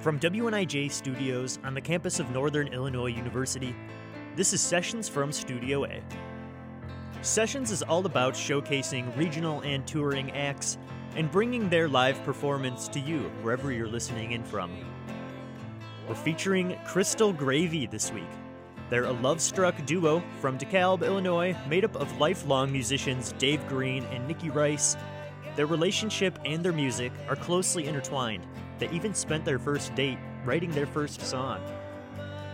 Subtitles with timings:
[0.00, 3.76] From WNIJ Studios on the campus of Northern Illinois University,
[4.34, 6.02] this is Sessions from Studio A.
[7.20, 10.78] Sessions is all about showcasing regional and touring acts
[11.16, 14.70] and bringing their live performance to you wherever you're listening in from.
[16.08, 18.24] We're featuring Crystal Gravy this week.
[18.88, 24.04] They're a love struck duo from DeKalb, Illinois, made up of lifelong musicians Dave Green
[24.04, 24.96] and Nikki Rice.
[25.56, 28.46] Their relationship and their music are closely intertwined.
[28.80, 31.60] They even spent their first date writing their first song.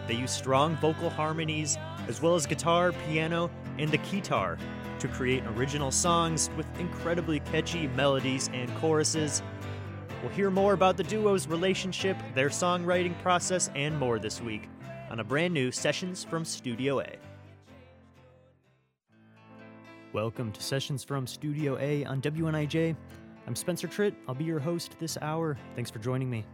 [0.09, 4.59] They use strong vocal harmonies, as well as guitar, piano, and the keytar
[4.99, 9.41] to create original songs with incredibly catchy melodies and choruses.
[10.21, 14.69] We'll hear more about the duo's relationship, their songwriting process, and more this week
[15.11, 17.17] on a brand new Sessions from Studio A.
[20.13, 22.97] Welcome to Sessions from Studio A on WNIJ.
[23.47, 24.13] I'm Spencer Tritt.
[24.27, 25.57] I'll be your host this hour.
[25.77, 26.45] Thanks for joining me.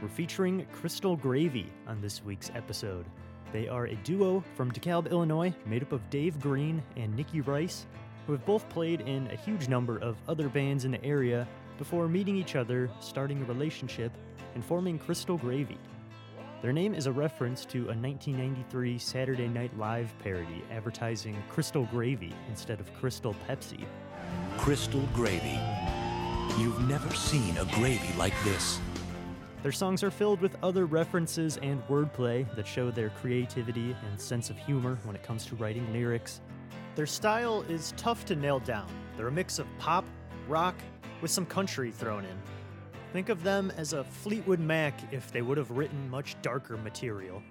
[0.00, 3.04] We're featuring Crystal Gravy on this week's episode.
[3.52, 7.84] They are a duo from DeKalb, Illinois, made up of Dave Green and Nikki Rice,
[8.26, 12.06] who have both played in a huge number of other bands in the area before
[12.06, 14.12] meeting each other, starting a relationship,
[14.54, 15.78] and forming Crystal Gravy.
[16.62, 22.32] Their name is a reference to a 1993 Saturday Night Live parody advertising Crystal Gravy
[22.48, 23.84] instead of Crystal Pepsi.
[24.58, 25.58] Crystal Gravy.
[26.60, 28.78] You've never seen a gravy like this.
[29.62, 34.50] Their songs are filled with other references and wordplay that show their creativity and sense
[34.50, 36.42] of humor when it comes to writing lyrics.
[36.96, 38.88] Their style is tough to nail down.
[39.16, 40.04] They're a mix of pop,
[40.48, 40.74] rock,
[41.22, 42.36] with some country thrown in.
[43.14, 47.42] Think of them as a Fleetwood Mac if they would have written much darker material.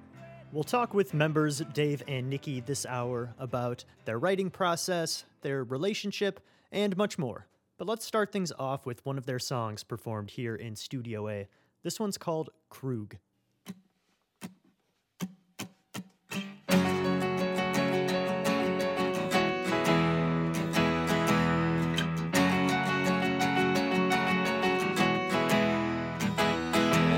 [0.51, 6.39] We'll talk with members Dave and Nikki this hour about their writing process, their relationship,
[6.71, 7.47] and much more.
[7.79, 11.47] But let's start things off with one of their songs performed here in Studio A.
[11.81, 13.15] This one's called Krug.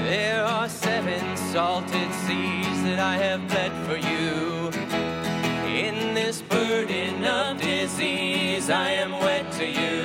[0.06, 4.70] There are seven salted seas that I have bled for you.
[5.76, 10.01] In this burden of disease, I am wed to you.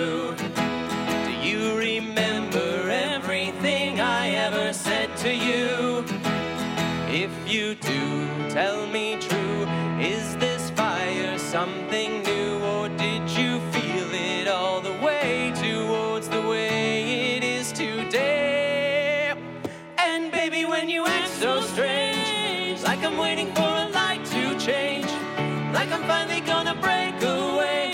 [25.88, 27.92] Like I'm finally gonna break away,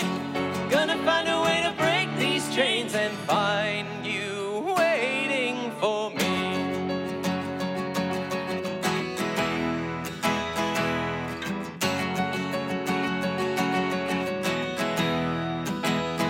[0.69, 6.21] gonna find a way to break these chains and find you waiting for me.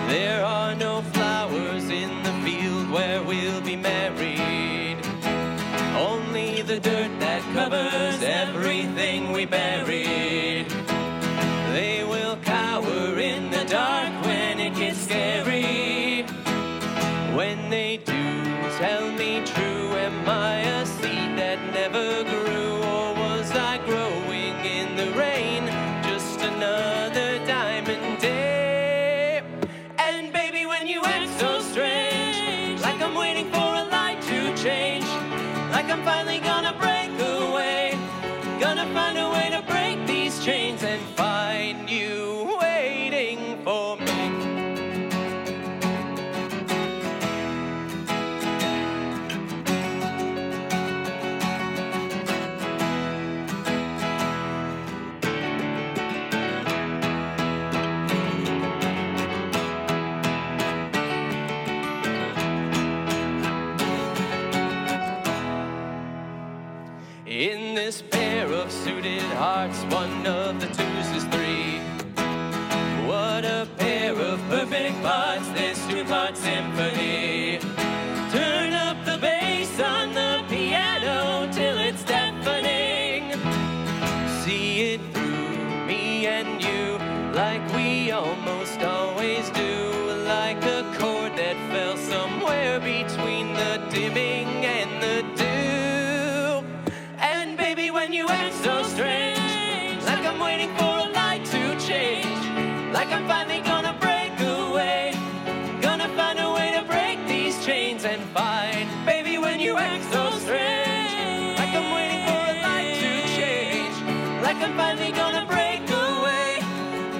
[0.08, 4.98] There are no flowers in the field where we'll be married.
[5.96, 10.33] Only the dirt that covers everything we buried.
[75.04, 77.58] Parts, this two-part symphony.
[78.32, 83.38] Turn up the bass on the piano till it's deafening.
[84.42, 86.96] See it through me and you,
[87.34, 89.74] like we almost always do.
[90.24, 96.66] Like a chord that fell somewhere between the dimming and the dew.
[97.18, 102.42] And baby, when you act so strange, like I'm waiting for a light to change,
[102.94, 103.53] like I'm finally
[114.54, 116.58] like I'm finally gonna break away.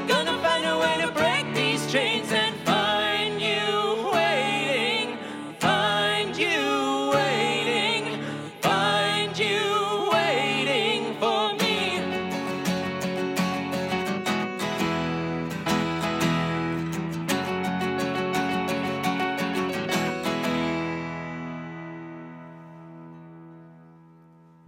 [0.06, 5.16] Gonna find a way to break these chains and find you waiting.
[5.58, 8.22] Find you waiting.
[8.60, 12.00] Find you waiting for me.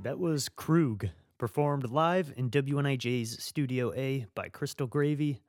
[0.03, 5.41] That was Krug, performed live in WNIJ's Studio A by Crystal Gravy.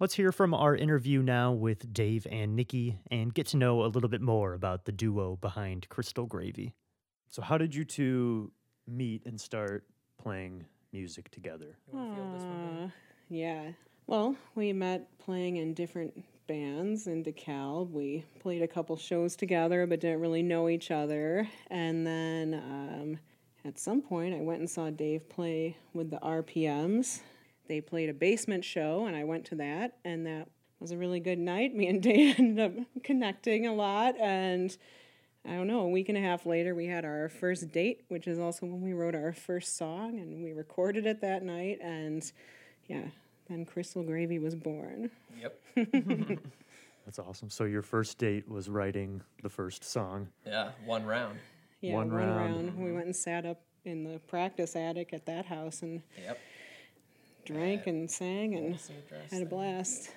[0.00, 3.86] Let's hear from our interview now with Dave and Nikki and get to know a
[3.86, 6.74] little bit more about the duo behind Crystal Gravy.
[7.28, 8.50] So, how did you two
[8.88, 9.84] meet and start
[10.18, 11.76] playing music together?
[11.94, 12.90] Aw,
[13.28, 13.70] yeah.
[14.06, 17.92] Well, we met playing in different bands in DeKalb.
[17.92, 21.46] We played a couple shows together, but didn't really know each other.
[21.70, 23.18] And then um,
[23.64, 27.20] at some point, I went and saw Dave play with the RPMs.
[27.68, 30.48] They played a basement show, and I went to that, and that
[30.80, 31.74] was a really good night.
[31.76, 34.76] Me and Dave ended up connecting a lot, and
[35.46, 38.26] I don't know, a week and a half later, we had our first date, which
[38.26, 41.78] is also when we wrote our first song, and we recorded it that night.
[41.82, 42.30] And
[42.88, 43.06] yeah,
[43.48, 45.10] then Crystal Gravy was born.
[45.40, 45.60] Yep.
[47.06, 47.50] That's awesome.
[47.50, 50.28] So, your first date was writing the first song.
[50.46, 51.38] Yeah, one round.
[51.80, 52.66] Yeah, One one, round.
[52.66, 52.78] round.
[52.78, 56.38] We went and sat up in the practice attic at that house and Yep.
[57.46, 58.78] drank and sang and
[59.30, 60.10] had a blast.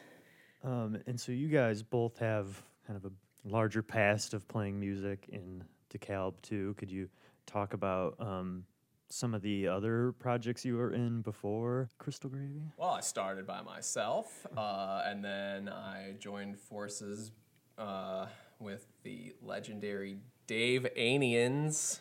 [0.64, 3.12] Um, and so, you guys both have kind of a
[3.48, 6.74] larger past of playing music in DeKalb, too.
[6.78, 7.10] Could you
[7.46, 8.66] talk about um,
[9.10, 12.62] some of the other projects you were in before Crystal Gravy?
[12.78, 17.32] Well, I started by myself, uh, and then I joined forces
[17.78, 18.28] uh,
[18.60, 20.18] with the legendary
[20.48, 22.00] Dave Anians.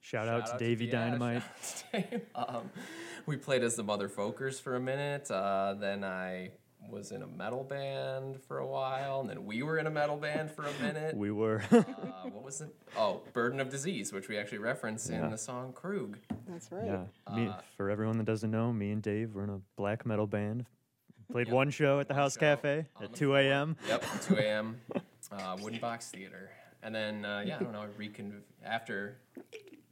[0.00, 1.42] Shout, out to Shout Davey yeah, Dynamite.
[1.42, 1.50] shout
[1.94, 2.20] out to Dave.
[2.34, 2.70] um,
[3.26, 5.30] we played as the Mother Motherfolkers for a minute.
[5.30, 6.50] Uh, then I
[6.90, 10.16] was in a metal band for a while, and then we were in a metal
[10.16, 11.16] band for a minute.
[11.16, 11.62] We were.
[11.70, 11.82] uh,
[12.24, 12.74] what was it?
[12.96, 15.24] Oh, Burden of Disease, which we actually reference Yeah.
[15.24, 16.18] in the song Krug.
[16.48, 16.84] That's right.
[16.84, 17.34] yeah.
[17.34, 20.26] Me, Uh, for everyone that doesn't know, me and Dave were in a black metal
[20.26, 20.66] band.
[21.30, 21.54] Played Yep.
[21.54, 23.76] one show at the One House show Cafe at 2 a.m.
[23.88, 24.80] Yep, 2 a.m.
[25.30, 26.50] Uh, Wooden Box Theater,
[26.82, 27.86] and then uh, yeah, I don't know.
[27.96, 29.18] Recon after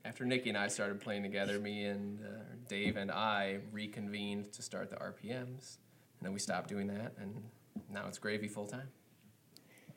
[0.05, 4.63] after Nikki and I started playing together, me and uh, Dave and I reconvened to
[4.63, 5.79] start the RPMs,
[6.19, 7.43] and then we stopped doing that, and
[7.91, 8.89] now it's Gravy full time.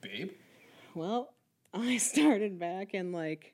[0.01, 0.31] Babe,
[0.93, 1.33] Well,
[1.73, 3.53] I started back in like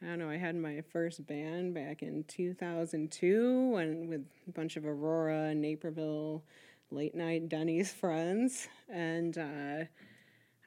[0.00, 0.30] I don't know.
[0.30, 6.44] I had my first band back in 2002, and with a bunch of Aurora, Naperville,
[6.90, 9.84] late night Denny's friends, and uh,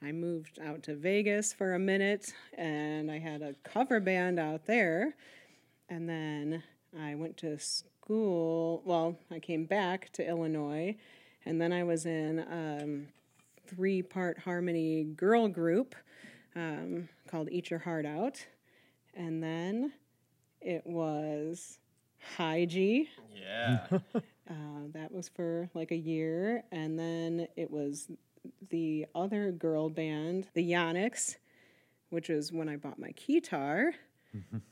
[0.04, 4.66] I moved out to Vegas for a minute, and I had a cover band out
[4.66, 5.14] there,
[5.88, 6.62] and then
[6.98, 8.82] I went to school.
[8.84, 10.96] Well, I came back to Illinois,
[11.44, 12.40] and then I was in.
[12.40, 13.08] Um,
[13.74, 15.94] three part harmony girl group
[16.54, 18.44] um, called Eat Your Heart Out.
[19.14, 19.92] And then
[20.60, 21.78] it was
[22.36, 23.08] High G.
[23.34, 23.86] yeah,
[24.50, 26.64] Uh, that was for like a year.
[26.72, 28.08] And then it was
[28.70, 31.36] the other girl band, the Yonics,
[32.10, 33.92] which is when I bought my guitar.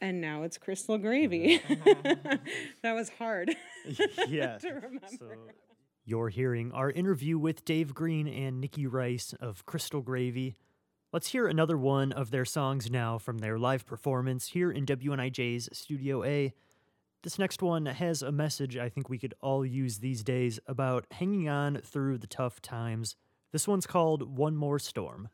[0.00, 1.60] and now it's Crystal Gravy.
[2.82, 3.54] that was hard.
[4.28, 4.58] yeah.
[4.58, 5.06] to remember.
[5.08, 5.26] So
[6.04, 10.56] you're hearing our interview with Dave Green and Nikki Rice of Crystal Gravy.
[11.12, 15.68] Let's hear another one of their songs now from their live performance here in WNIJ's
[15.72, 16.52] Studio A.
[17.22, 21.06] This next one has a message I think we could all use these days about
[21.10, 23.16] hanging on through the tough times.
[23.52, 25.28] This one's called One More Storm.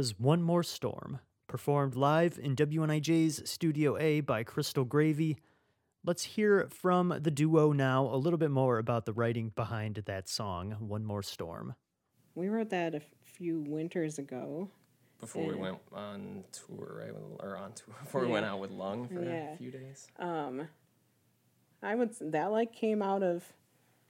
[0.00, 5.36] Was One More Storm, performed live in WNIJ's Studio A by Crystal Gravy.
[6.06, 10.26] Let's hear from the duo now a little bit more about the writing behind that
[10.26, 11.74] song, One More Storm.
[12.34, 14.70] We wrote that a few winters ago.
[15.20, 17.12] Before we went on tour, right?
[17.40, 17.94] Or on tour.
[18.02, 19.52] Before we went out with Lung for Yeah.
[19.52, 20.08] a few days.
[20.18, 20.66] Um,
[21.82, 23.44] I would s- that like came out of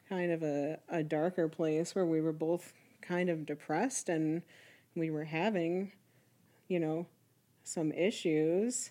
[0.08, 4.42] kind of a, a darker place where we were both kind of depressed and
[4.94, 5.92] we were having,
[6.68, 7.06] you know,
[7.64, 8.90] some issues.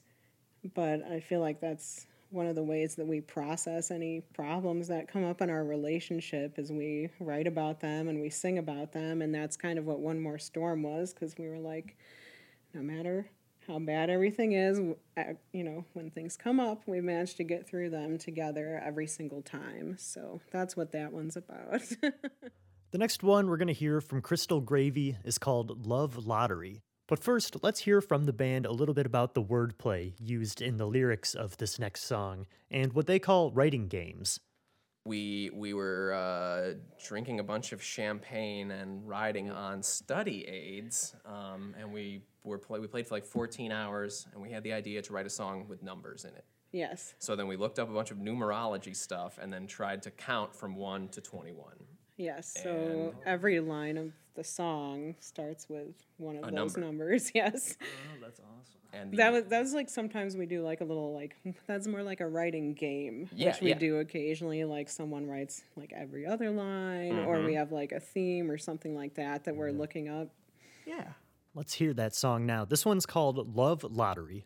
[0.74, 5.08] But I feel like that's one of the ways that we process any problems that
[5.08, 9.24] come up in our relationship is we write about them and we sing about them
[9.24, 11.98] and that's kind of what one more storm was because we were like
[12.76, 13.28] no matter
[13.70, 14.80] how bad everything is,
[15.54, 19.44] you know, when things come up, we manage to get through them together every single
[19.44, 19.96] time.
[20.00, 21.82] So that's what that one's about.
[22.92, 26.82] The next one we're going to hear from Crystal Gravy is called Love Lottery.
[27.08, 30.78] But first, let's hear from the band a little bit about the wordplay used in
[30.78, 34.40] the lyrics of this next song and what they call writing games.
[35.06, 36.74] we we were uh,
[37.06, 42.80] drinking a bunch of champagne and riding on study aids, um, and we were play,
[42.80, 45.68] we played for like 14 hours, and we had the idea to write a song
[45.68, 46.46] with numbers in it.
[46.72, 47.14] yes.
[47.20, 50.56] So then we looked up a bunch of numerology stuff, and then tried to count
[50.56, 51.76] from one to 21.
[52.20, 52.54] Yes.
[52.62, 56.80] So every line of the song starts with one of those number.
[57.06, 57.32] numbers.
[57.36, 57.78] Yes.
[57.82, 57.86] Oh,
[58.22, 58.76] that's awesome.
[58.92, 61.36] And That was that was like sometimes we do like a little like
[61.68, 63.78] that's more like a writing game, Yeah, which we yeah.
[63.78, 64.64] do occasionally.
[64.66, 67.46] Like someone writes like every other line, or Mm-hmm.
[67.46, 70.28] we have like a theme or something like that that we're looking up.
[70.86, 71.14] Yeah.
[71.56, 72.66] Let's hear that song now.
[72.66, 74.46] This one's called Love Lottery.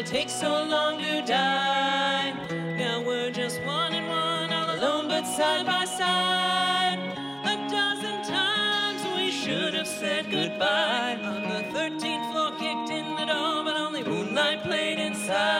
[0.00, 2.32] It takes so long to die?
[2.78, 6.98] Now we're just one and one, all alone but side by side.
[7.44, 11.18] A dozen times we should have said goodbye.
[11.22, 15.59] On the 13th floor, kicked in the door, but only moonlight played inside.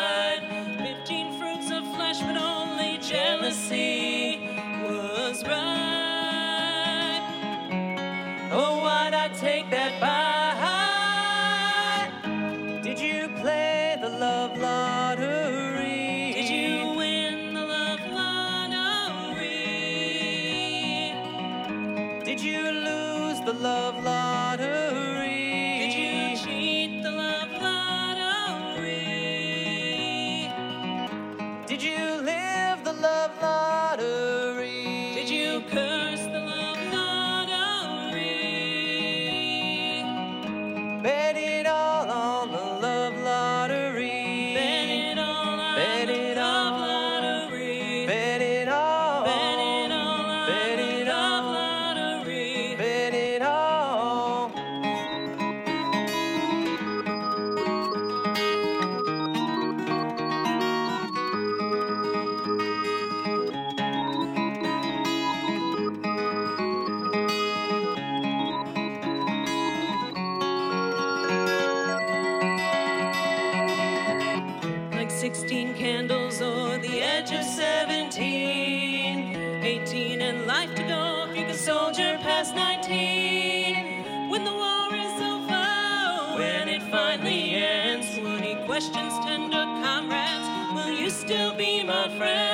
[75.41, 79.65] 16 candles or the edge of 17.
[79.65, 84.29] 18 and life to go if you can soldier past 19.
[84.29, 91.09] When the war is over, when it finally ends, he questions tender comrades, will you
[91.09, 92.51] still be my friend?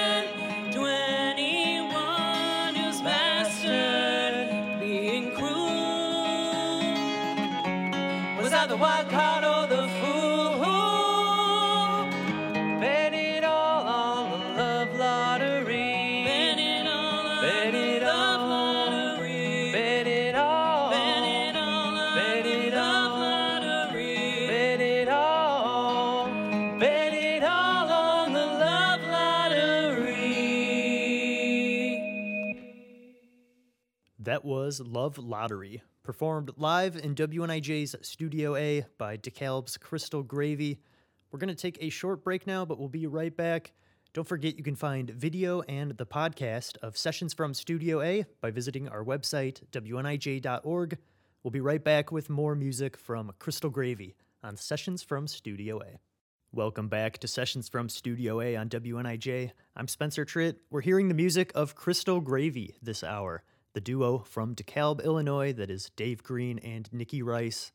[8.68, 9.35] The wild card
[34.46, 40.78] was Love Lottery, performed live in WNIJ's Studio A by DeKalb's Crystal Gravy.
[41.32, 43.72] We're going to take a short break now, but we'll be right back.
[44.14, 48.52] Don't forget you can find video and the podcast of Sessions from Studio A by
[48.52, 50.96] visiting our website, WNIJ.org.
[51.42, 55.98] We'll be right back with more music from Crystal Gravy on Sessions from Studio A.
[56.52, 59.50] Welcome back to Sessions from Studio A on WNIJ.
[59.74, 60.58] I'm Spencer Tritt.
[60.70, 63.42] We're hearing the music of Crystal Gravy this hour,
[63.76, 67.72] the duo from DeKalb, Illinois, that is Dave Green and Nikki Rice.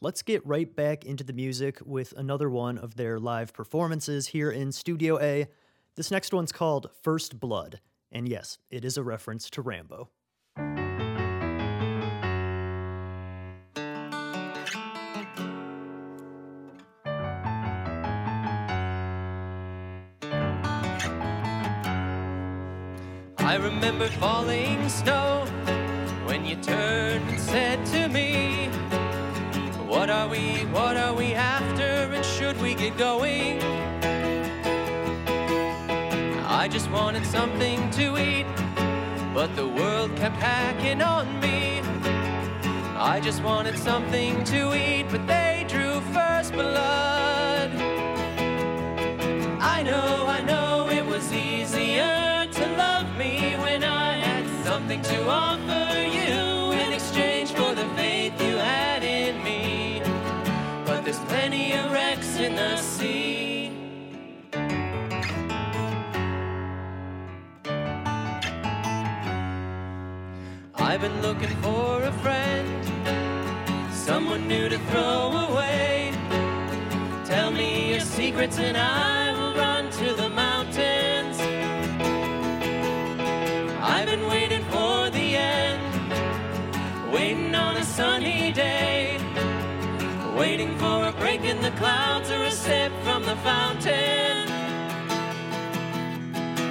[0.00, 4.50] Let's get right back into the music with another one of their live performances here
[4.50, 5.46] in Studio A.
[5.94, 10.08] This next one's called First Blood, and yes, it is a reference to Rambo.
[23.44, 25.44] I remember falling snow
[26.26, 28.68] when you turned and said to me,
[29.84, 33.60] What are we, what are we after, and should we get going?
[36.46, 38.46] I just wanted something to eat,
[39.34, 41.80] but the world kept hacking on me.
[42.96, 47.21] I just wanted something to eat, but they drew first blood.
[54.96, 60.02] Had something to offer you in exchange for the faith you had in me.
[60.84, 63.70] But there's plenty of wrecks in the sea.
[70.74, 72.84] I've been looking for a friend,
[73.92, 76.12] someone new to throw away.
[77.24, 80.28] Tell me your secrets and I will run to the
[91.52, 94.48] in the clouds or a sip from the fountain.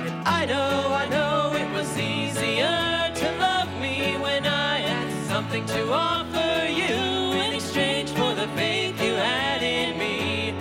[0.08, 5.68] And I know, I know it was easier to love me when I had something
[5.68, 6.96] to offer you
[7.44, 10.56] in exchange for the faith you had in me.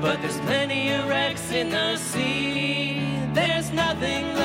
[0.00, 3.02] But there's plenty of wrecks in the sea.
[3.34, 4.43] There's nothing left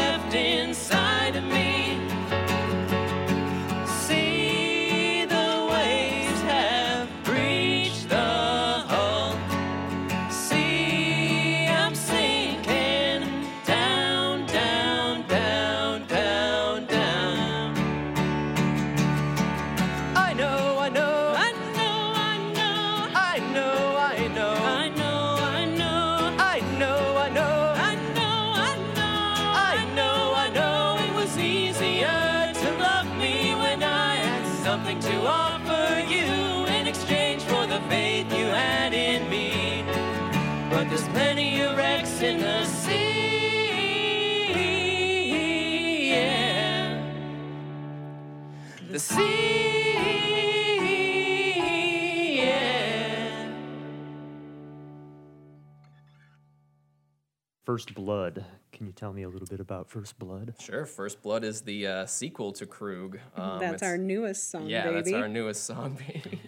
[57.79, 58.43] First Blood.
[58.73, 60.53] Can you tell me a little bit about First Blood?
[60.59, 60.85] Sure.
[60.85, 63.19] First Blood is the uh, sequel to Krug.
[63.37, 64.95] Um, That's our newest song, Yeah, baby.
[64.95, 66.41] that's our newest song, baby.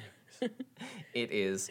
[1.14, 1.70] it is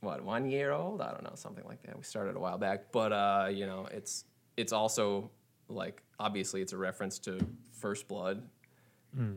[0.00, 1.00] what one year old?
[1.00, 1.96] I don't know, something like that.
[1.96, 4.24] We started a while back, but uh, you know, it's
[4.56, 5.30] it's also
[5.68, 7.38] like obviously it's a reference to
[7.70, 8.42] First Blood.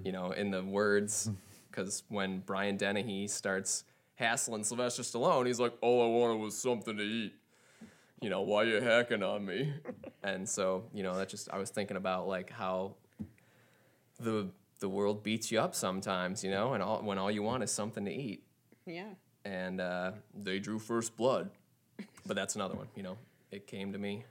[0.03, 1.29] You know, in the words,
[1.69, 3.83] because when Brian Dennehy starts
[4.15, 7.33] hassling Sylvester Stallone, he's like, "All I wanted was something to eat."
[8.21, 9.73] You know, why you hacking on me?
[10.23, 12.95] and so, you know, that just I was thinking about like how
[14.19, 17.63] the the world beats you up sometimes, you know, and all, when all you want
[17.63, 18.43] is something to eat.
[18.85, 19.05] yeah.
[19.43, 21.49] And uh, they drew first blood.
[22.27, 22.87] but that's another one.
[22.95, 23.17] You know,
[23.51, 24.23] it came to me.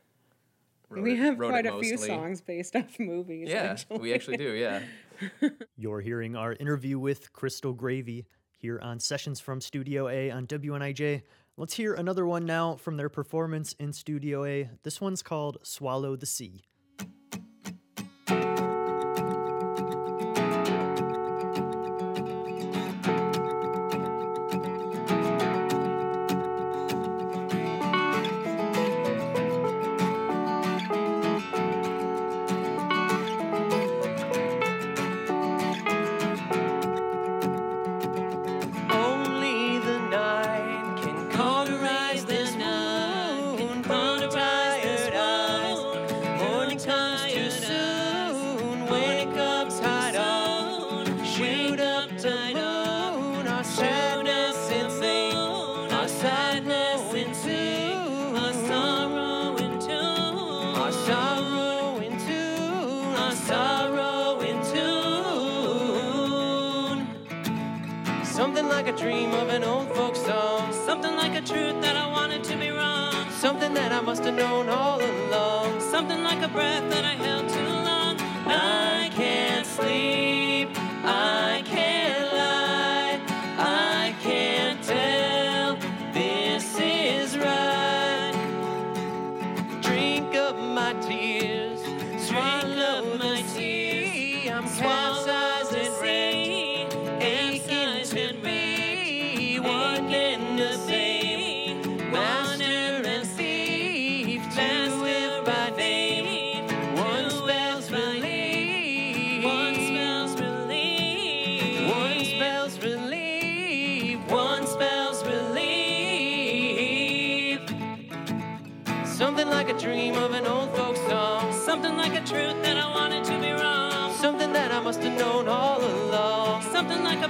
[0.88, 3.48] wrote we it- have wrote quite it a few songs based off movies.
[3.48, 3.98] Yeah, actually.
[3.98, 4.52] we actually do.
[4.52, 4.82] Yeah.
[5.76, 8.26] You're hearing our interview with Crystal Gravy
[8.56, 11.22] here on Sessions from Studio A on WNIJ.
[11.56, 14.70] Let's hear another one now from their performance in Studio A.
[14.82, 16.64] This one's called Swallow the Sea.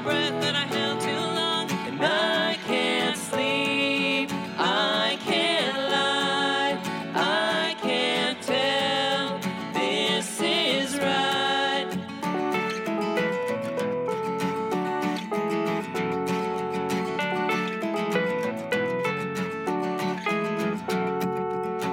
[0.02, 1.70] Breath that I held too long.
[1.86, 4.30] And I can't sleep.
[4.58, 6.78] I can't lie.
[7.14, 9.38] I can't tell.
[9.74, 11.88] This is right.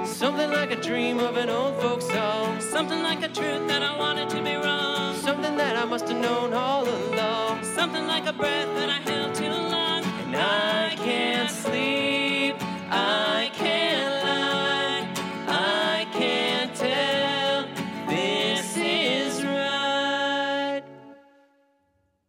[0.06, 2.60] Something like a dream of an old folk song.
[2.60, 5.14] Something like a truth that I wanted to be wrong.
[5.16, 7.17] Something that I must have known all along.
[7.78, 10.02] Something like a breath that I held too long.
[10.02, 12.56] And I can't sleep.
[12.90, 15.08] I can't lie.
[15.46, 17.68] I can't tell.
[18.08, 20.82] This is right.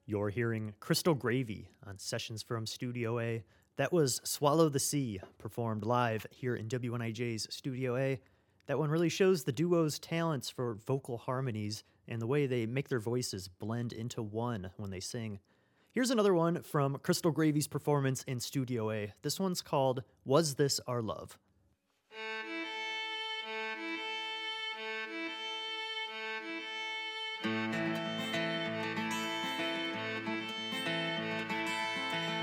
[0.05, 3.43] You're hearing Crystal Gravy on Sessions from Studio A.
[3.77, 8.19] That was Swallow the Sea, performed live here in WNIJ's Studio A.
[8.67, 12.89] That one really shows the duo's talents for vocal harmonies and the way they make
[12.89, 15.39] their voices blend into one when they sing.
[15.91, 19.13] Here's another one from Crystal Gravy's performance in Studio A.
[19.21, 21.37] This one's called Was This Our Love?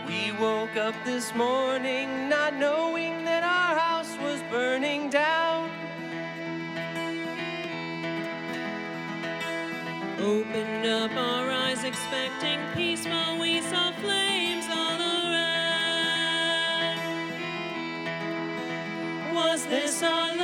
[0.07, 3.26] We woke up this morning not knowing
[11.07, 15.39] up our eyes, expecting peace, but we saw flames all around.
[19.33, 20.36] Was this our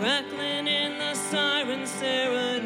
[0.00, 2.59] Crackling in the siren serenade.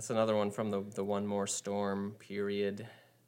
[0.00, 2.86] That's another one from the the one more storm period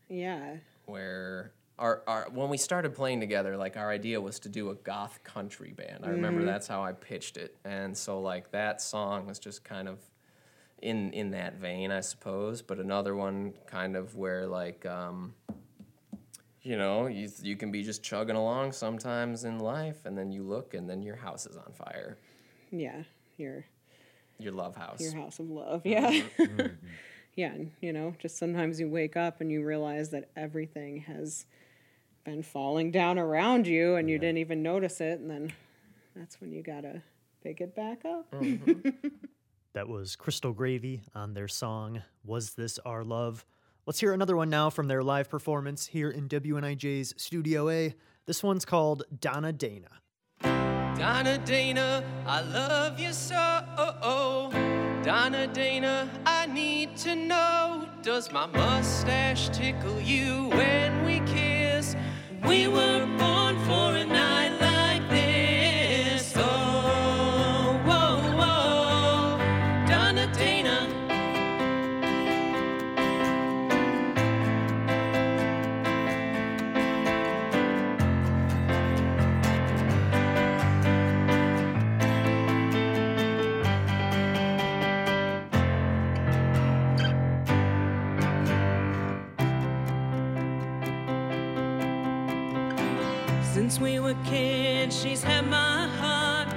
[0.09, 0.57] Yeah.
[0.87, 4.75] where our, our when we started playing together, like our idea was to do a
[4.77, 6.03] goth country band.
[6.03, 9.87] I remember that's how I pitched it, and so like that song was just kind
[9.87, 9.99] of
[10.81, 12.63] in in that vein, I suppose.
[12.63, 15.35] But another one kind of where like um,
[16.63, 20.43] you know you you can be just chugging along sometimes in life, and then you
[20.43, 22.17] look, and then your house is on fire,
[22.71, 23.03] Yeah.
[23.37, 23.67] Your
[24.39, 25.01] your love house.
[25.01, 25.83] your house of love.
[25.85, 26.11] Yeah.
[26.11, 26.43] Mm-hmm.
[26.43, 26.87] mm-hmm.
[27.35, 27.53] yeah.
[27.53, 31.47] And, you know, just sometimes you wake up and you realize that everything has
[32.25, 34.23] been falling down around you and you mm-hmm.
[34.23, 35.21] didn't even notice it.
[35.21, 35.53] And then
[36.15, 37.03] that's when you got to
[37.43, 38.31] pick it back up.
[38.33, 38.89] Mm-hmm.
[39.75, 43.47] That was Crystal Gravy on their song Was This Our Love?
[43.87, 47.95] Let's hear another one now from their live performance here in WNIJ's Studio A.
[48.27, 50.02] This one's called Donna Dana.
[50.99, 53.63] Donna Dana, I love you so.
[55.03, 61.97] Donna Dana, I need to know Does my mustache tickle you when we kiss?
[62.47, 64.52] We were born for a night
[93.63, 96.49] Since we were kids, she's had my heart.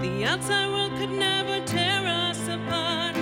[0.00, 3.16] The outside world could never tear us apart.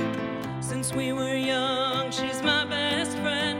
[0.60, 3.58] Since we were young, she's my best friend.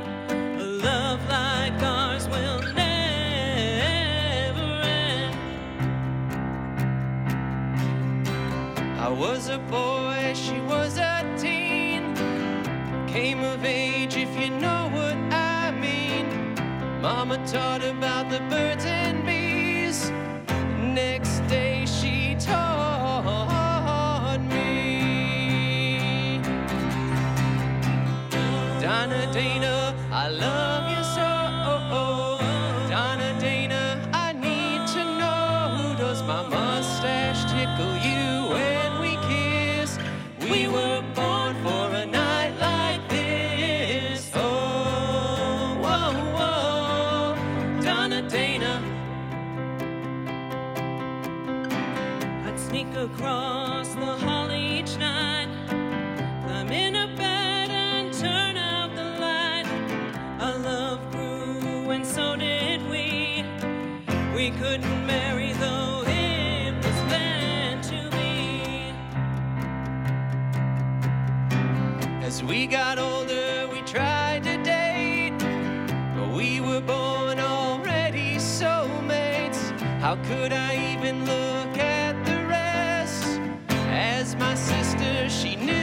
[0.61, 2.83] A love like ours will never
[4.85, 5.35] end.
[9.01, 12.15] I was a boy, she was a teen.
[13.07, 16.27] Came of age, if you know what I mean.
[17.01, 18.85] Mama taught about the birds
[80.03, 83.39] How could I even look at the rest?
[83.89, 85.82] As my sister, she knew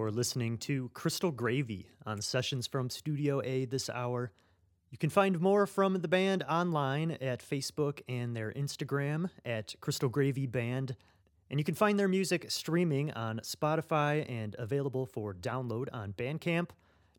[0.00, 4.32] You're listening to Crystal Gravy on Sessions from Studio A this hour.
[4.90, 10.08] You can find more from the band online at Facebook and their Instagram at Crystal
[10.08, 10.96] Gravy Band.
[11.50, 16.70] And you can find their music streaming on Spotify and available for download on Bandcamp.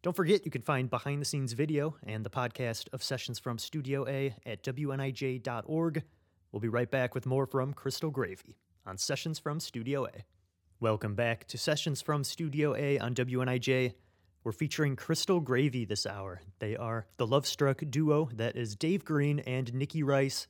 [0.02, 3.60] Don't forget, you can find behind the scenes video and the podcast of Sessions from
[3.60, 6.04] Studio A at WNIJ.org.
[6.52, 8.58] We'll be right back with more from Crystal Gravy
[8.88, 10.24] on Sessions from Studio A.
[10.82, 13.94] Welcome back to Sessions from Studio A on WNIJ.
[14.44, 16.42] We're featuring Crystal Gravy this hour.
[16.58, 20.48] They are the love struck duo that is Dave Green and Nikki Rice.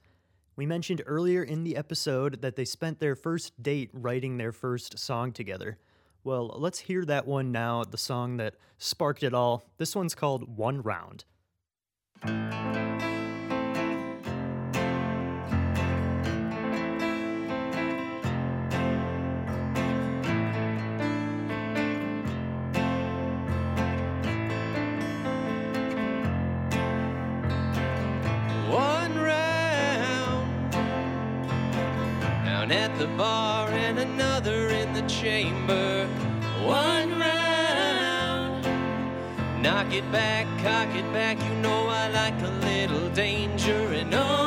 [0.55, 4.97] We mentioned earlier in the episode that they spent their first date writing their first
[4.97, 5.77] song together.
[6.23, 9.65] Well, let's hear that one now, the song that sparked it all.
[9.79, 11.25] This one's called One Round.
[39.91, 41.37] Knock it back, cock it back.
[41.43, 43.87] You know I like a little danger.
[43.93, 44.40] And oh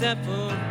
[0.00, 0.69] Except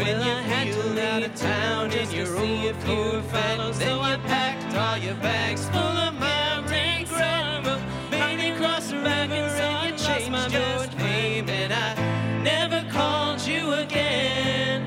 [0.00, 4.16] Well, you had to leave out of town in your old few fellows, so I
[4.16, 7.78] packed all your bags full of mountain gravel.
[8.10, 13.46] Made you cross the river and you changed my your name, and I never called
[13.46, 14.86] you again,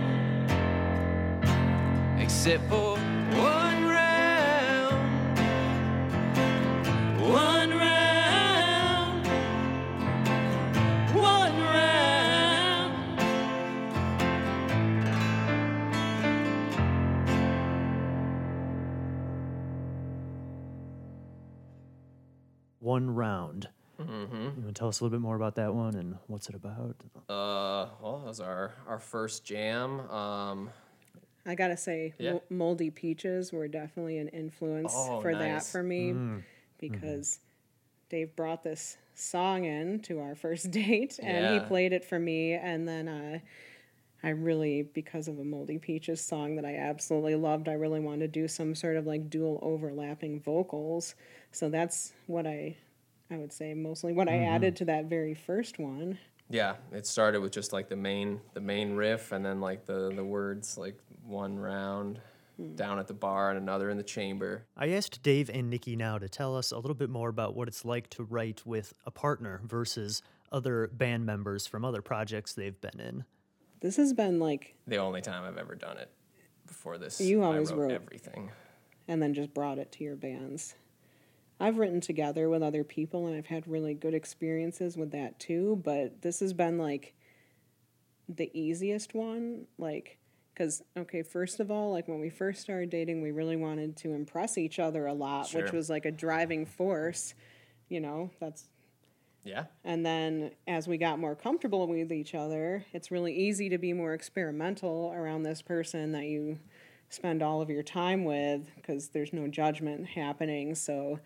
[2.19, 3.02] except for
[22.93, 23.69] One round.
[23.99, 24.35] Mm-hmm.
[24.35, 26.53] You want to tell us a little bit more about that one and what's it
[26.53, 26.95] about?
[27.27, 29.99] Uh, well, that was our our first jam.
[30.11, 30.69] Um,
[31.43, 32.33] I gotta say, Yeah.
[32.33, 36.13] Mo- Moldy Peaches were definitely an influence Oh, for that for me
[36.79, 37.39] because
[38.09, 41.53] Dave brought this song in to our first date and Yeah.
[41.55, 42.53] he played it for me.
[42.53, 43.39] And then uh,
[44.21, 48.31] I really, because of a Moldy Peaches song that I absolutely loved, I really wanted
[48.31, 51.15] to do some sort of like dual overlapping vocals.
[51.51, 52.77] So that's what I,
[53.33, 54.53] I would say mostly what I mm-hmm.
[54.55, 56.19] added to that very first one.
[56.49, 60.13] yeah, it started with just like the main the main riff, and then like the
[60.15, 62.19] the words like one round
[62.57, 62.75] hmm.
[62.75, 64.65] down at the bar and another in the chamber.
[64.77, 67.67] I asked Dave and Nikki now to tell us a little bit more about what
[67.67, 70.21] it's like to write with a partner versus
[70.51, 73.25] other band members from other projects they've been in.
[73.81, 76.11] This has been like The only time I've ever done it.
[76.67, 77.91] Before this, You I always wrote wrote.
[77.91, 78.51] everything.
[79.07, 80.75] and then just brought it to your bands.
[81.59, 85.81] I've written together with other people and I've had really good experiences with that too,
[85.83, 87.13] but this has been like
[88.27, 89.65] the easiest one.
[89.77, 90.17] Like,
[90.53, 94.13] because, okay, first of all, like when we first started dating, we really wanted to
[94.13, 97.33] impress each other a lot, which was like a driving force.
[97.89, 98.67] You know, that's
[99.43, 103.77] Yeah, and then as we got more comfortable with each other, it's really easy to
[103.77, 106.59] be more experimental around this person that you
[107.13, 110.75] spend all of your time with because there's no judgment happening.
[110.75, 111.19] So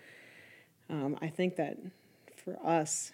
[0.89, 1.77] um, I think that
[2.35, 3.11] for us,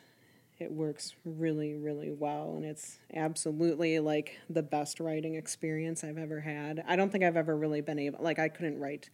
[0.59, 2.53] it works really, really well.
[2.55, 6.84] And it's absolutely like the best writing experience I've ever had.
[6.88, 9.09] I don't think I've ever really been able, like, I couldn't write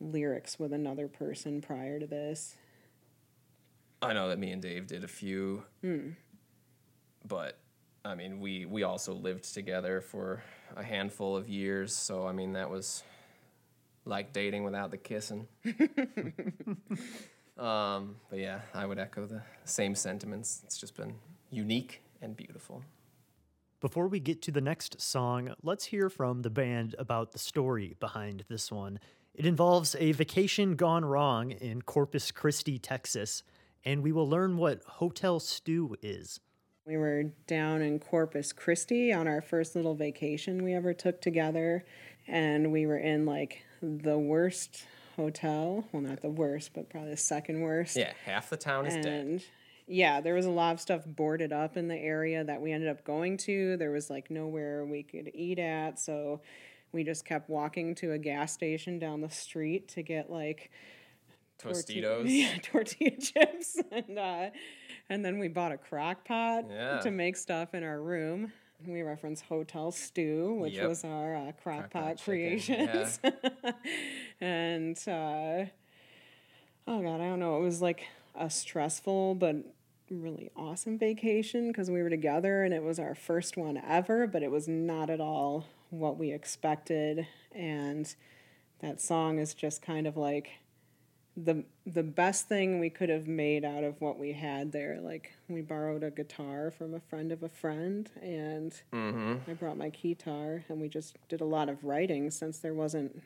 [0.00, 2.56] lyrics with another person prior to this.
[4.00, 5.64] I know that me and Dave did a few,
[7.26, 7.58] but
[8.08, 10.42] I mean, we we also lived together for
[10.74, 11.94] a handful of years.
[11.94, 13.02] So I mean, that was
[14.06, 15.46] like dating without the kissing.
[17.58, 20.62] um, but yeah, I would echo the same sentiments.
[20.64, 21.16] It's just been
[21.50, 22.82] unique and beautiful.
[23.80, 27.94] Before we get to the next song, let's hear from the band about the story
[28.00, 29.00] behind this one.
[29.34, 33.42] It involves a vacation gone wrong in Corpus Christi, Texas,
[33.84, 36.40] and we will learn what Hotel Stew is.
[36.88, 41.84] We were down in Corpus Christi on our first little vacation we ever took together,
[42.26, 45.84] and we were in like the worst hotel.
[45.92, 47.94] Well, not the worst, but probably the second worst.
[47.94, 49.44] Yeah, half the town is dead.
[49.86, 52.88] Yeah, there was a lot of stuff boarded up in the area that we ended
[52.88, 53.76] up going to.
[53.76, 56.40] There was like nowhere we could eat at, so
[56.92, 60.70] we just kept walking to a gas station down the street to get like
[61.58, 62.24] Tostitos.
[62.26, 64.50] yeah, tortilla chips, and uh,
[65.08, 66.98] and then we bought a crock pot Yeah.
[67.00, 68.52] to make stuff in our room.
[68.86, 70.88] We reference Hotel Stew, which Yep.
[70.88, 73.18] was our uh, crock, Crock pot creations.
[74.40, 75.64] and uh,
[76.86, 77.56] oh god, I don't know.
[77.58, 79.56] It was like a stressful but
[80.10, 84.42] really awesome vacation because we were together and it was our first one ever, but
[84.42, 87.26] it was not at all what we expected.
[87.52, 88.14] And
[88.80, 90.50] that song is just kind of like
[91.44, 94.98] the the best thing we could have made out of what we had there.
[95.00, 99.50] Like we borrowed a guitar from a friend of a friend, and mm-hmm.
[99.50, 103.22] I brought my guitar, and we just did a lot of writing since there wasn't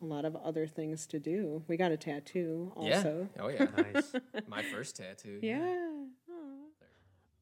[0.00, 1.62] a lot of other things to do.
[1.68, 3.28] We got a tattoo also.
[3.36, 3.42] Yeah.
[3.42, 3.66] Oh yeah.
[3.94, 4.12] Nice.
[4.46, 5.38] My first tattoo.
[5.42, 5.88] Yeah.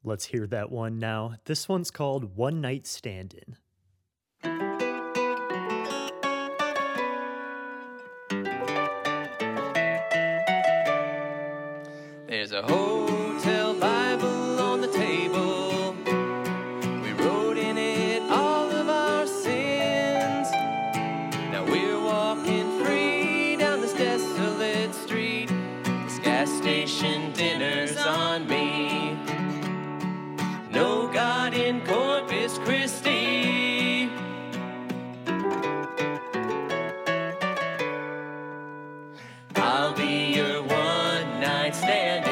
[0.03, 1.34] Let's hear that one now.
[1.45, 3.34] This one's called One Night Stand
[12.61, 15.94] the hotel Bible on the table.
[17.02, 20.50] We wrote in it all of our sins.
[21.52, 25.48] Now we're walking free down this desolate street.
[26.04, 29.16] This gas station dinner's on me.
[30.70, 34.11] No God in Corpus Christi.
[39.56, 42.30] I'll be your one night stand.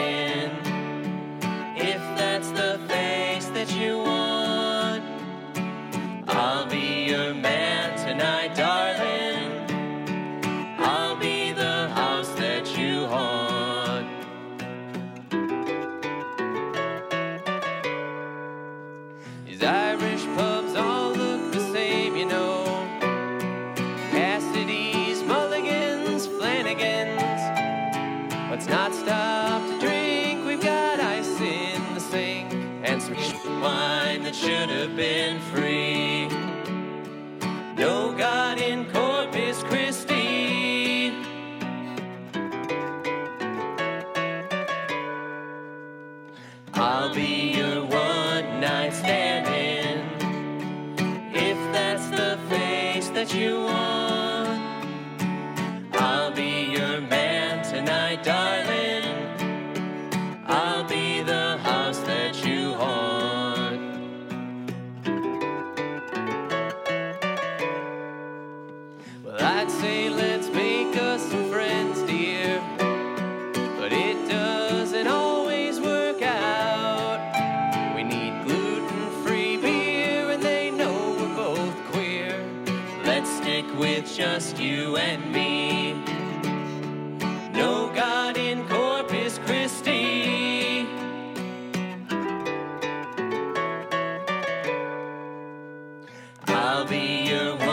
[96.88, 97.67] Be your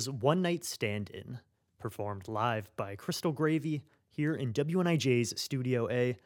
[0.00, 1.40] was One Night Stand In,
[1.78, 6.16] performed live by Crystal Gravy here in WNIJ's Studio A.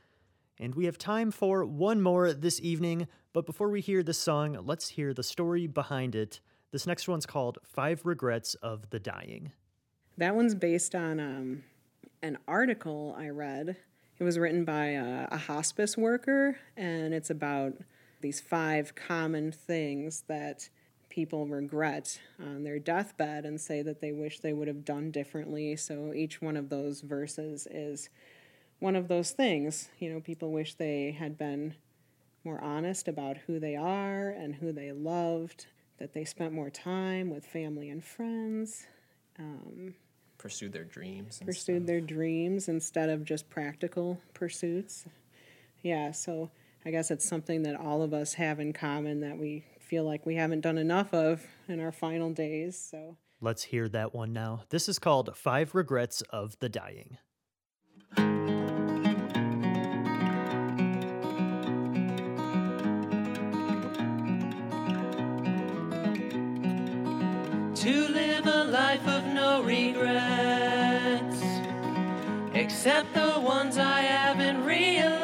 [0.61, 4.57] And we have time for one more this evening, but before we hear this song,
[4.63, 6.39] let's hear the story behind it.
[6.71, 9.51] This next one's called Five Regrets of the Dying.
[10.19, 11.65] That one's based on um,
[12.23, 13.77] an article I read.
[14.21, 17.73] It was written by a, a hospice worker, and it's about
[18.21, 20.69] these five common things that
[21.15, 25.77] people regret on their deathbed and say that they wish they would have done differently.
[25.77, 28.09] So each one of those verses is
[28.81, 29.91] one of those things.
[30.01, 31.75] You know, people wish they had been
[32.43, 35.67] more honest about who they are and who they loved,
[35.99, 38.87] that they spent more time with family and friends
[39.39, 39.95] um,
[40.37, 41.41] Pursued their dreams.
[41.45, 45.07] pursued their dreams instead of just practical pursuits.
[45.81, 46.51] Yeah, so
[46.85, 50.27] I guess it's something that all of us have in common that we feel like
[50.27, 52.79] we haven't done enough of in our final days.
[52.91, 54.63] So Let's hear that one now.
[54.71, 57.19] This is called Five Regrets of the Dying.
[67.77, 71.43] to live a life of no regrets,
[72.55, 75.24] except the ones I haven't realized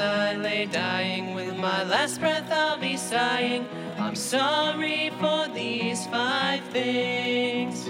[0.00, 3.68] I lay dying, with my last breath I'll be sighing.
[3.98, 7.88] I'm sorry for these five things.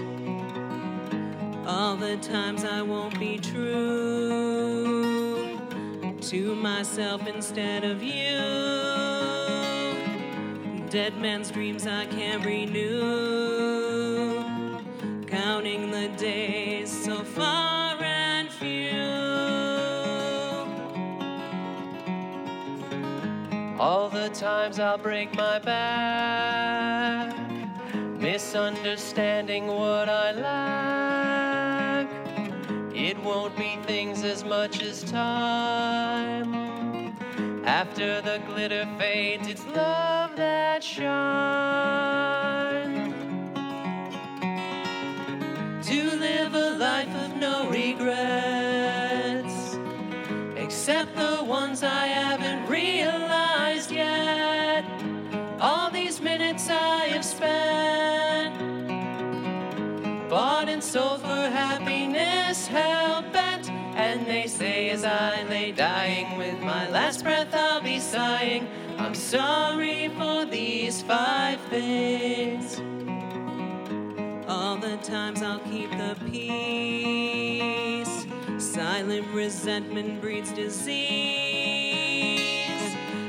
[1.66, 4.80] All the times I won't be true
[6.20, 8.38] to myself instead of you.
[10.90, 14.42] Dead man's dreams I can't renew.
[15.26, 17.89] Counting the days so far
[24.34, 27.34] times I'll break my back,
[27.94, 32.08] misunderstanding what I lack.
[32.94, 36.54] It won't be things as much as time.
[37.64, 41.10] After the glitter fades, it's love that shines.
[45.88, 48.96] To live a life of no regrets,
[50.56, 53.49] except the ones I haven't realized
[57.40, 58.54] spent,
[60.28, 63.70] bought and sold for happiness, hell bent.
[63.70, 68.68] And they say as I lay dying with my last breath, I'll be sighing.
[68.98, 72.78] I'm sorry for these five things.
[74.46, 78.26] All the times I'll keep the peace.
[78.58, 81.00] Silent resentment breeds disease.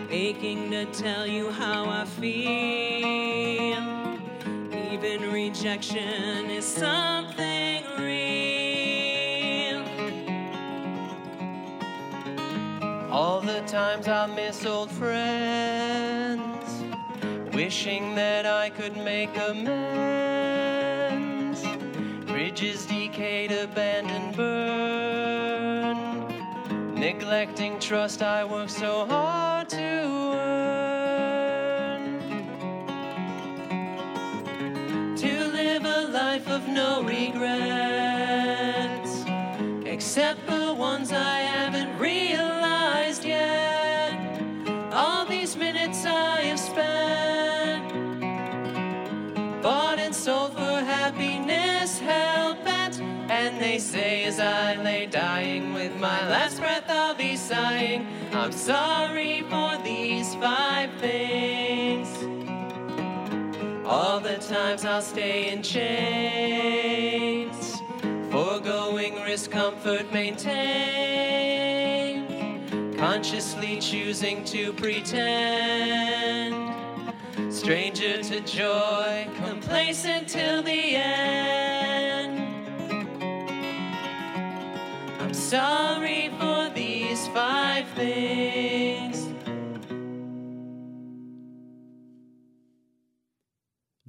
[0.09, 4.00] Aching to tell you how I feel.
[5.03, 9.81] Even rejection is something real.
[13.09, 16.83] All the times I miss old friends,
[17.51, 19.73] wishing that I could make amends.
[22.27, 25.97] Bridges decayed, abandoned, burn.
[26.93, 30.90] Neglecting trust I worked so hard to earn.
[36.41, 37.51] Life of no regrets,
[39.85, 44.13] except the ones I haven't realized yet.
[44.91, 47.93] All these minutes I have spent,
[49.61, 53.01] bought and sold for happiness, hell bent.
[53.29, 58.07] And they say as I lay dying with my last breath, I'll be sighing.
[58.33, 61.80] I'm sorry for these five things.
[64.03, 67.53] All the times I'll stay in chains,
[68.31, 70.57] foregoing risk, comfort, maintain,
[72.97, 76.73] consciously choosing to pretend,
[77.53, 82.39] stranger to joy, complacent till the end.
[85.19, 89.10] I'm sorry for these five things.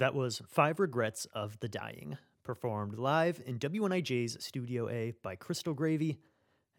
[0.02, 5.74] That was Five Regrets of the Dying, performed live in WNIJ's Studio A by Crystal
[5.74, 6.18] Gravy.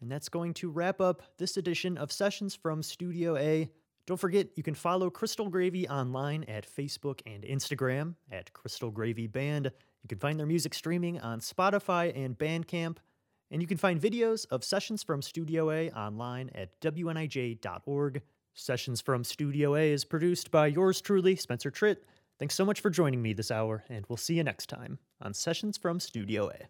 [0.02, 3.70] And that's going to wrap up this edition of Sessions from Studio A.
[4.06, 9.26] Don't forget, you can follow Crystal Gravy online at Facebook and Instagram at Crystal Gravy
[9.26, 9.72] Band.
[10.02, 12.98] You can find their music streaming on Spotify and Bandcamp.
[13.50, 18.20] And you can find videos of Sessions from Studio A online at WNIJ.org.
[18.52, 21.96] Sessions from Studio A is produced by yours truly, Spencer Tritt.
[22.38, 25.34] Thanks so much for joining me this hour, and we'll see you next time on
[25.34, 26.68] Sessions from Studio A.